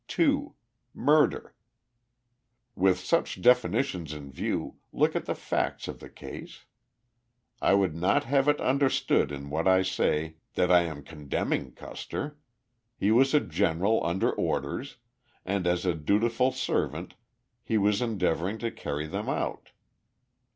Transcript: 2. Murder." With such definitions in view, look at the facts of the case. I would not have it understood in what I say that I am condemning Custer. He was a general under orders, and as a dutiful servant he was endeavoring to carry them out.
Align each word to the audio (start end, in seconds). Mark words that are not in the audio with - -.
2. 0.07 0.55
Murder." 0.95 1.53
With 2.73 2.99
such 2.99 3.39
definitions 3.39 4.13
in 4.13 4.31
view, 4.31 4.77
look 4.91 5.15
at 5.15 5.25
the 5.25 5.35
facts 5.35 5.87
of 5.87 5.99
the 5.99 6.09
case. 6.09 6.65
I 7.61 7.75
would 7.75 7.95
not 7.95 8.23
have 8.23 8.47
it 8.47 8.59
understood 8.59 9.31
in 9.31 9.51
what 9.51 9.67
I 9.67 9.83
say 9.83 10.37
that 10.55 10.71
I 10.71 10.79
am 10.85 11.03
condemning 11.03 11.73
Custer. 11.73 12.39
He 12.97 13.11
was 13.11 13.35
a 13.35 13.39
general 13.39 14.03
under 14.03 14.31
orders, 14.31 14.97
and 15.45 15.67
as 15.67 15.85
a 15.85 15.93
dutiful 15.93 16.51
servant 16.51 17.13
he 17.63 17.77
was 17.77 18.01
endeavoring 18.01 18.57
to 18.57 18.71
carry 18.71 19.05
them 19.05 19.29
out. 19.29 19.69